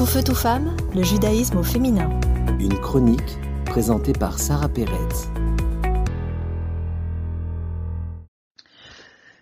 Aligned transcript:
Tout 0.00 0.06
feu, 0.06 0.22
tout 0.24 0.34
femme, 0.34 0.74
le 0.94 1.02
judaïsme 1.02 1.58
au 1.58 1.62
féminin. 1.62 2.08
Une 2.58 2.80
chronique 2.80 3.36
présentée 3.66 4.14
par 4.14 4.38
Sarah 4.38 4.70
Pérez. 4.70 4.96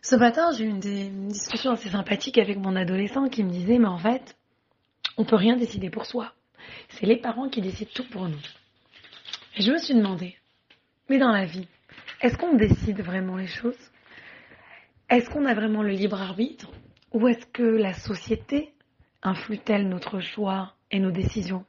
Ce 0.03 0.17
matin, 0.17 0.51
j'ai 0.51 0.65
eu 0.65 0.69
une, 0.69 0.81
des- 0.81 1.07
une 1.07 1.29
discussion 1.29 1.71
assez 1.71 1.91
sympathique 1.91 2.39
avec 2.39 2.59
mon 2.59 2.75
adolescent 2.75 3.29
qui 3.29 3.45
me 3.45 3.51
disait, 3.51 3.79
mais 3.79 3.87
en 3.87 3.99
fait, 3.99 4.37
on 5.17 5.25
peut 5.25 5.37
rien 5.37 5.55
décider 5.57 5.91
pour 5.91 6.07
soi. 6.07 6.33
C'est 6.89 7.07
les 7.07 7.19
parents 7.19 7.49
qui 7.49 7.61
décident 7.61 7.93
tout 7.95 8.09
pour 8.11 8.29
nous. 8.29 8.43
Et 9.57 9.63
je 9.63 9.71
me 9.71 9.79
suis 9.79 9.95
demandé, 9.95 10.35
mais 11.09 11.19
dans 11.19 11.31
la 11.31 11.45
vie, 11.45 11.69
est-ce 12.21 12.37
qu'on 12.37 12.57
décide 12.57 13.01
vraiment 13.01 13.37
les 13.37 13.47
choses? 13.47 13.79
Est-ce 15.09 15.31
qu'on 15.31 15.47
a 15.47 15.55
vraiment 15.55 15.85
le 15.85 15.93
libre 15.93 16.21
arbitre? 16.21 16.69
Ou 17.13 17.29
est-ce 17.29 17.47
que 17.47 17.63
la 17.63 17.95
société 17.95 18.73
influe-t-elle 19.23 19.89
notre 19.89 20.21
choix 20.21 20.75
et 20.91 21.01
nos 21.01 21.11
décisions? 21.11 21.65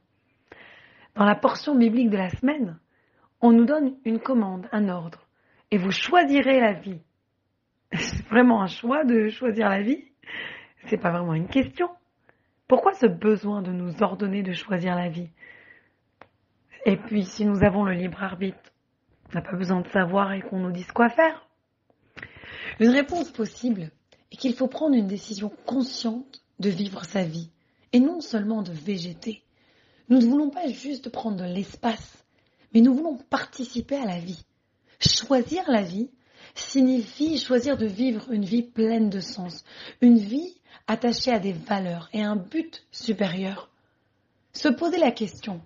Dans 1.15 1.25
la 1.25 1.35
portion 1.35 1.75
biblique 1.75 2.09
de 2.09 2.17
la 2.17 2.29
semaine, 2.29 2.79
on 3.41 3.51
nous 3.51 3.65
donne 3.65 3.95
une 4.05 4.19
commande, 4.19 4.67
un 4.71 4.89
ordre, 4.89 5.27
et 5.71 5.77
vous 5.77 5.91
choisirez 5.91 6.59
la 6.59 6.73
vie. 6.73 7.01
C'est 7.93 8.25
vraiment 8.29 8.61
un 8.61 8.67
choix 8.67 9.03
de 9.03 9.29
choisir 9.29 9.69
la 9.69 9.81
vie? 9.81 10.05
C'est 10.85 10.97
pas 10.97 11.11
vraiment 11.11 11.33
une 11.33 11.47
question. 11.47 11.89
Pourquoi 12.67 12.93
ce 12.93 13.07
besoin 13.07 13.61
de 13.61 13.71
nous 13.71 14.03
ordonner 14.03 14.43
de 14.43 14.53
choisir 14.53 14.95
la 14.95 15.09
vie? 15.09 15.29
Et 16.85 16.97
puis, 16.97 17.25
si 17.25 17.45
nous 17.45 17.63
avons 17.63 17.83
le 17.83 17.93
libre 17.93 18.23
arbitre, 18.23 18.71
on 19.29 19.35
n'a 19.35 19.41
pas 19.41 19.55
besoin 19.55 19.81
de 19.81 19.87
savoir 19.89 20.33
et 20.33 20.41
qu'on 20.41 20.59
nous 20.59 20.71
dise 20.71 20.91
quoi 20.91 21.09
faire. 21.09 21.47
Une 22.79 22.89
réponse 22.89 23.31
possible 23.31 23.91
est 24.31 24.37
qu'il 24.37 24.53
faut 24.53 24.67
prendre 24.67 24.95
une 24.95 25.07
décision 25.07 25.51
consciente 25.65 26.43
de 26.59 26.69
vivre 26.69 27.05
sa 27.05 27.23
vie 27.23 27.49
et 27.93 27.99
non 27.99 28.21
seulement 28.21 28.61
de 28.61 28.71
végéter. 28.71 29.43
Nous 30.09 30.19
ne 30.19 30.25
voulons 30.25 30.49
pas 30.49 30.67
juste 30.67 31.09
prendre 31.09 31.37
de 31.37 31.43
l'espace, 31.43 32.25
mais 32.73 32.81
nous 32.81 32.93
voulons 32.93 33.17
participer 33.29 33.95
à 33.95 34.05
la 34.05 34.19
vie. 34.19 34.43
Choisir 34.99 35.63
la 35.69 35.81
vie 35.81 36.09
signifie 36.55 37.37
choisir 37.37 37.77
de 37.77 37.85
vivre 37.85 38.31
une 38.31 38.45
vie 38.45 38.63
pleine 38.63 39.09
de 39.09 39.19
sens, 39.19 39.63
une 40.01 40.17
vie 40.17 40.55
attachée 40.87 41.31
à 41.31 41.39
des 41.39 41.53
valeurs 41.53 42.09
et 42.13 42.21
un 42.21 42.35
but 42.35 42.85
supérieur. 42.91 43.69
Se 44.53 44.67
poser 44.67 44.97
la 44.97 45.11
question, 45.11 45.61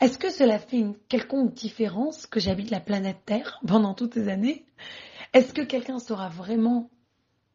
est-ce 0.00 0.18
que 0.18 0.30
cela 0.30 0.58
fait 0.58 0.78
une 0.78 0.96
quelconque 1.08 1.54
différence 1.54 2.26
que 2.26 2.38
j'habite 2.38 2.70
la 2.70 2.80
planète 2.80 3.18
Terre 3.26 3.60
pendant 3.66 3.94
toutes 3.94 4.14
ces 4.14 4.28
années? 4.28 4.64
Est-ce 5.32 5.52
que 5.52 5.62
quelqu'un 5.62 5.98
saura 5.98 6.28
vraiment 6.28 6.88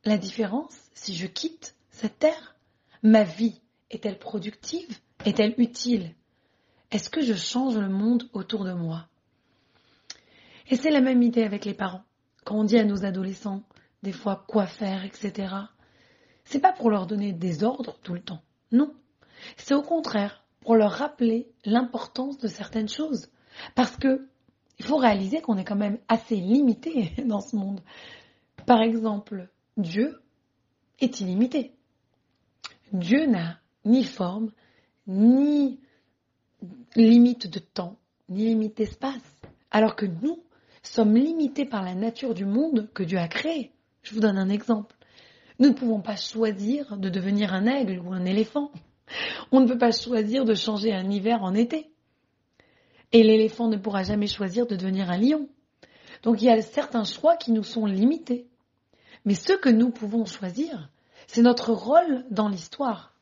la 0.04 0.18
différence 0.18 0.76
si 0.94 1.16
je 1.16 1.26
quitte 1.26 1.76
cette 1.90 2.20
Terre? 2.20 2.53
Ma 3.04 3.24
vie 3.24 3.62
est-elle 3.92 4.18
productive? 4.18 4.98
Est-elle 5.26 5.54
utile? 5.58 6.16
Est-ce 6.90 7.10
que 7.10 7.22
je 7.22 7.34
change 7.34 7.78
le 7.78 7.90
monde 7.90 8.30
autour 8.32 8.64
de 8.64 8.72
moi? 8.72 9.08
Et 10.70 10.78
c'est 10.78 10.90
la 10.90 11.02
même 11.02 11.22
idée 11.22 11.44
avec 11.44 11.66
les 11.66 11.74
parents. 11.74 12.04
Quand 12.46 12.56
on 12.56 12.64
dit 12.64 12.78
à 12.78 12.86
nos 12.86 13.04
adolescents 13.04 13.64
des 14.04 14.14
fois 14.14 14.46
quoi 14.48 14.68
faire, 14.68 15.04
etc., 15.04 15.54
c'est 16.46 16.60
pas 16.60 16.72
pour 16.72 16.90
leur 16.90 17.06
donner 17.06 17.34
des 17.34 17.64
ordres 17.64 18.00
tout 18.04 18.14
le 18.14 18.22
temps. 18.22 18.42
Non. 18.72 18.94
C'est 19.58 19.74
au 19.74 19.82
contraire 19.82 20.46
pour 20.62 20.76
leur 20.76 20.92
rappeler 20.92 21.52
l'importance 21.66 22.38
de 22.38 22.48
certaines 22.48 22.90
choses. 22.90 23.30
Parce 23.76 23.98
que 23.98 24.30
il 24.80 24.86
faut 24.86 24.98
réaliser 24.98 25.42
qu'on 25.42 25.58
est 25.58 25.66
quand 25.66 25.76
même 25.76 26.00
assez 26.08 26.36
limité 26.36 27.12
dans 27.26 27.42
ce 27.42 27.56
monde. 27.58 27.82
Par 28.66 28.82
exemple, 28.82 29.50
Dieu 29.76 30.22
est 31.00 31.20
illimité. 31.20 31.76
Dieu 32.94 33.26
n'a 33.26 33.60
ni 33.86 34.04
forme, 34.04 34.52
ni 35.08 35.80
limite 36.96 37.48
de 37.48 37.60
temps, 37.60 37.98
ni 38.30 38.46
limite 38.46 38.78
d'espace. 38.78 39.42
Alors 39.72 39.96
que 39.96 40.06
nous 40.06 40.44
sommes 40.84 41.16
limités 41.16 41.66
par 41.66 41.84
la 41.84 41.96
nature 41.96 42.36
du 42.36 42.46
monde 42.46 42.90
que 42.94 43.04
Dieu 43.04 43.18
a 43.18 43.28
créé. 43.28 43.72
Je 44.04 44.14
vous 44.14 44.20
donne 44.20 44.38
un 44.38 44.50
exemple. 44.50 44.96
Nous 45.60 45.70
ne 45.70 45.74
pouvons 45.74 46.02
pas 46.02 46.16
choisir 46.16 46.98
de 46.98 47.10
devenir 47.10 47.54
un 47.54 47.66
aigle 47.66 48.00
ou 48.00 48.14
un 48.14 48.26
éléphant. 48.26 48.72
On 49.52 49.62
ne 49.62 49.68
peut 49.68 49.78
pas 49.78 49.92
choisir 49.92 50.46
de 50.46 50.54
changer 50.54 50.94
un 50.94 51.10
hiver 51.10 51.44
en 51.44 51.54
été. 51.56 51.92
Et 53.12 53.24
l'éléphant 53.24 53.70
ne 53.70 53.78
pourra 53.78 54.04
jamais 54.04 54.28
choisir 54.28 54.68
de 54.68 54.76
devenir 54.76 55.10
un 55.10 55.18
lion. 55.18 55.48
Donc 56.22 56.42
il 56.42 56.46
y 56.46 56.50
a 56.50 56.62
certains 56.62 57.04
choix 57.04 57.38
qui 57.38 57.52
nous 57.52 57.64
sont 57.64 57.86
limités. 57.86 58.48
Mais 59.26 59.36
ce 59.36 59.54
que 59.54 59.70
nous 59.70 59.90
pouvons 59.90 60.26
choisir, 60.26 60.90
c'est 61.28 61.42
notre 61.42 61.72
rôle 61.72 62.26
dans 62.30 62.50
l'histoire. 62.50 63.14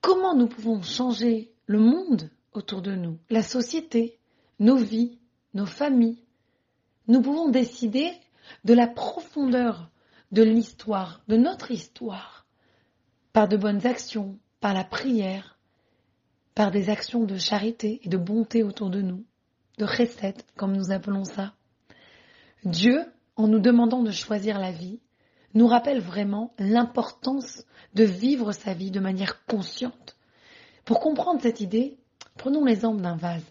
Comment 0.00 0.34
nous 0.34 0.48
pouvons 0.48 0.82
changer 0.82 1.52
le 1.66 1.78
monde 1.78 2.30
autour 2.52 2.82
de 2.82 2.94
nous, 2.94 3.18
la 3.28 3.42
société, 3.42 4.18
nos 4.58 4.76
vies, 4.76 5.18
nos 5.54 5.66
familles? 5.66 6.24
Nous 7.06 7.20
pouvons 7.20 7.48
décider 7.48 8.12
de 8.64 8.74
la 8.74 8.86
profondeur 8.86 9.90
de 10.32 10.42
l'histoire, 10.42 11.22
de 11.28 11.36
notre 11.36 11.70
histoire, 11.70 12.46
par 13.32 13.48
de 13.48 13.56
bonnes 13.56 13.86
actions, 13.86 14.38
par 14.60 14.74
la 14.74 14.84
prière, 14.84 15.58
par 16.54 16.70
des 16.70 16.90
actions 16.90 17.24
de 17.24 17.36
charité 17.36 18.00
et 18.04 18.08
de 18.08 18.16
bonté 18.16 18.62
autour 18.62 18.90
de 18.90 19.00
nous, 19.00 19.24
de 19.78 19.84
recettes, 19.84 20.46
comme 20.56 20.76
nous 20.76 20.92
appelons 20.92 21.24
ça. 21.24 21.54
Dieu, 22.64 23.04
en 23.36 23.48
nous 23.48 23.60
demandant 23.60 24.02
de 24.02 24.10
choisir 24.10 24.58
la 24.58 24.72
vie, 24.72 25.00
nous 25.54 25.66
rappelle 25.66 26.00
vraiment 26.00 26.54
l'importance 26.58 27.64
de 27.94 28.04
vivre 28.04 28.52
sa 28.52 28.74
vie 28.74 28.90
de 28.90 29.00
manière 29.00 29.44
consciente. 29.46 30.16
Pour 30.84 31.00
comprendre 31.00 31.40
cette 31.40 31.60
idée, 31.60 31.98
prenons 32.36 32.64
l'exemple 32.64 33.00
d'un 33.00 33.16
vase. 33.16 33.44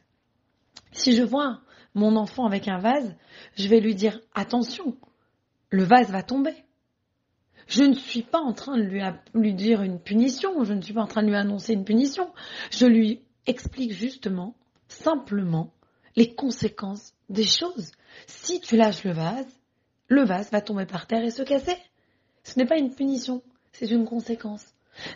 Si 0.92 1.16
je 1.16 1.24
vois 1.24 1.62
mon 1.94 2.16
enfant 2.16 2.46
avec 2.46 2.68
un 2.68 2.78
vase, 2.78 3.16
je 3.56 3.68
vais 3.68 3.80
lui 3.80 3.96
dire 3.96 4.20
attention, 4.34 4.98
le 5.70 5.84
vase 5.84 6.12
va 6.12 6.24
tomber. 6.24 6.56
Je 7.68 7.84
ne 7.84 7.94
suis 7.94 8.24
pas 8.24 8.40
en 8.40 8.54
train 8.54 8.78
de 8.78 8.82
lui, 8.82 9.02
lui, 9.36 9.54
dire 9.54 9.84
une 9.84 10.00
punition, 10.00 10.64
je 10.64 10.74
ne 10.74 10.82
suis 10.82 10.94
pas 10.94 11.04
en 11.04 11.08
train 11.08 11.22
de 11.22 11.28
lui 11.28 11.36
annoncer 11.36 11.74
une 11.74 11.86
punition. 11.86 12.32
Je 12.72 12.88
lui 12.88 13.22
explique 13.46 13.94
justement, 13.94 14.56
simplement, 14.88 15.72
les 16.16 16.34
conséquences 16.34 17.14
des 17.30 17.44
choses. 17.44 17.92
Si 18.26 18.60
tu 18.60 18.76
lâches 18.76 19.04
le 19.04 19.12
vase, 19.12 19.59
le 20.10 20.24
vase 20.24 20.52
va 20.52 20.62
tomber 20.62 20.86
par 20.86 21.08
terre 21.08 21.24
et 21.24 21.32
se 21.32 21.44
casser. 21.44 21.78
Ce 22.44 22.58
n'est 22.58 22.66
pas 22.66 22.78
une 22.78 22.94
punition, 22.94 23.42
c'est 23.72 23.90
une 23.90 24.06
conséquence. 24.06 24.66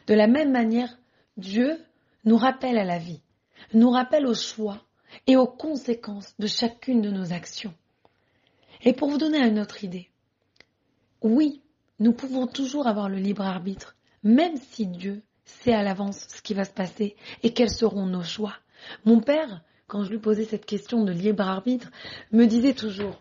De 0.08 0.14
la 0.14 0.28
même 0.28 0.52
manière, 0.52 0.98
Dieu 1.36 1.78
nous 2.26 2.38
rappelle 2.38 2.78
à 2.78 2.86
la 2.86 3.00
vie, 3.00 3.22
nous 3.74 3.90
rappelle 3.90 4.26
au 4.26 4.34
choix 4.34 4.82
et 5.28 5.36
aux 5.36 5.48
conséquences 5.48 6.36
de 6.40 6.48
chacune 6.48 7.02
de 7.02 7.10
nos 7.10 7.34
actions. 7.34 7.74
Et 8.84 8.94
pour 8.94 9.10
vous 9.10 9.18
donner 9.18 9.40
une 9.40 9.60
autre 9.60 9.84
idée, 9.84 10.10
oui, 11.22 11.62
nous 12.00 12.14
pouvons 12.14 12.48
toujours 12.48 12.88
avoir 12.88 13.10
le 13.10 13.18
libre 13.18 13.44
arbitre, 13.44 13.96
même 14.24 14.58
si 14.58 14.86
Dieu 14.88 15.24
sait 15.46 15.74
à 15.74 15.84
l'avance 15.84 16.28
ce 16.30 16.42
qui 16.42 16.54
va 16.54 16.66
se 16.66 16.74
passer 16.74 17.16
et 17.44 17.54
quels 17.54 17.70
seront 17.70 18.06
nos 18.06 18.24
choix. 18.24 18.56
Mon 19.06 19.22
père, 19.22 19.62
quand 19.88 20.04
je 20.04 20.12
lui 20.12 20.20
posais 20.20 20.46
cette 20.46 20.66
question 20.66 21.04
de 21.04 21.12
libre 21.12 21.48
arbitre, 21.48 21.92
me 22.32 22.46
disait 22.46 22.74
toujours, 22.74 23.20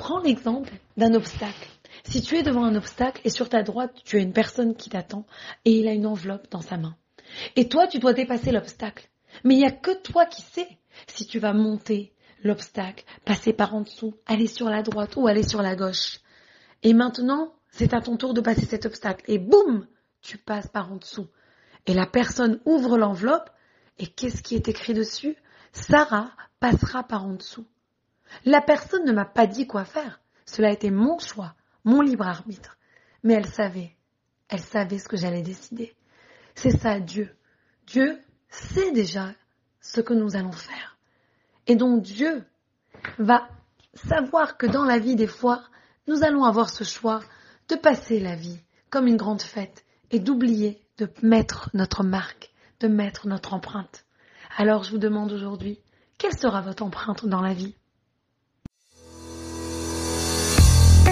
prends 0.00 0.20
l'exemple 0.20 0.72
d'un 0.96 1.12
obstacle. 1.12 1.68
Si 2.04 2.22
tu 2.22 2.34
es 2.36 2.42
devant 2.42 2.64
un 2.64 2.74
obstacle 2.74 3.20
et 3.24 3.28
sur 3.28 3.50
ta 3.50 3.62
droite, 3.62 3.92
tu 4.02 4.16
as 4.16 4.20
une 4.20 4.32
personne 4.32 4.74
qui 4.74 4.88
t'attend 4.88 5.26
et 5.66 5.72
il 5.72 5.88
a 5.88 5.92
une 5.92 6.06
enveloppe 6.06 6.50
dans 6.50 6.62
sa 6.62 6.78
main. 6.78 6.96
Et 7.54 7.68
toi, 7.68 7.86
tu 7.86 7.98
dois 7.98 8.14
dépasser 8.14 8.50
l'obstacle. 8.50 9.10
Mais 9.44 9.56
il 9.56 9.58
n'y 9.58 9.66
a 9.66 9.70
que 9.70 9.94
toi 10.02 10.24
qui 10.24 10.40
sais 10.40 10.78
si 11.06 11.26
tu 11.26 11.38
vas 11.38 11.52
monter 11.52 12.14
l'obstacle, 12.42 13.04
passer 13.26 13.52
par 13.52 13.74
en 13.74 13.82
dessous, 13.82 14.14
aller 14.24 14.46
sur 14.46 14.70
la 14.70 14.82
droite 14.82 15.16
ou 15.16 15.28
aller 15.28 15.46
sur 15.46 15.60
la 15.60 15.76
gauche. 15.76 16.20
Et 16.82 16.94
maintenant, 16.94 17.52
c'est 17.68 17.92
à 17.92 18.00
ton 18.00 18.16
tour 18.16 18.32
de 18.32 18.40
passer 18.40 18.64
cet 18.64 18.86
obstacle. 18.86 19.22
Et 19.28 19.38
boum, 19.38 19.86
tu 20.22 20.38
passes 20.38 20.68
par 20.68 20.90
en 20.90 20.96
dessous. 20.96 21.28
Et 21.84 21.92
la 21.92 22.06
personne 22.06 22.58
ouvre 22.64 22.96
l'enveloppe 22.96 23.50
et 23.98 24.06
qu'est-ce 24.06 24.42
qui 24.42 24.54
est 24.54 24.68
écrit 24.68 24.94
dessus? 24.94 25.36
Sarah 25.72 26.30
passera 26.58 27.02
par 27.02 27.26
en 27.26 27.34
dessous. 27.34 27.66
La 28.44 28.60
personne 28.60 29.04
ne 29.04 29.12
m'a 29.12 29.24
pas 29.24 29.46
dit 29.46 29.66
quoi 29.66 29.84
faire. 29.84 30.20
Cela 30.46 30.68
a 30.68 30.72
été 30.72 30.90
mon 30.90 31.18
choix, 31.18 31.54
mon 31.84 32.00
libre 32.00 32.26
arbitre. 32.26 32.76
Mais 33.22 33.34
elle 33.34 33.46
savait. 33.46 33.96
Elle 34.48 34.60
savait 34.60 34.98
ce 34.98 35.08
que 35.08 35.16
j'allais 35.16 35.42
décider. 35.42 35.94
C'est 36.54 36.76
ça 36.76 36.98
Dieu. 37.00 37.36
Dieu 37.86 38.20
sait 38.48 38.92
déjà 38.92 39.32
ce 39.80 40.00
que 40.00 40.14
nous 40.14 40.36
allons 40.36 40.52
faire. 40.52 40.98
Et 41.66 41.76
donc 41.76 42.02
Dieu 42.02 42.44
va 43.18 43.48
savoir 43.94 44.56
que 44.56 44.66
dans 44.66 44.84
la 44.84 44.98
vie 44.98 45.16
des 45.16 45.26
fois, 45.26 45.62
nous 46.06 46.24
allons 46.24 46.44
avoir 46.44 46.70
ce 46.70 46.84
choix 46.84 47.20
de 47.68 47.76
passer 47.76 48.20
la 48.20 48.34
vie 48.34 48.60
comme 48.90 49.06
une 49.06 49.16
grande 49.16 49.42
fête 49.42 49.84
et 50.10 50.18
d'oublier 50.18 50.84
de 50.98 51.08
mettre 51.22 51.70
notre 51.72 52.02
marque, 52.02 52.52
de 52.80 52.88
mettre 52.88 53.28
notre 53.28 53.54
empreinte. 53.54 54.04
Alors 54.56 54.82
je 54.82 54.90
vous 54.90 54.98
demande 54.98 55.32
aujourd'hui, 55.32 55.80
quelle 56.18 56.36
sera 56.36 56.60
votre 56.60 56.82
empreinte 56.82 57.26
dans 57.26 57.40
la 57.40 57.54
vie? 57.54 57.74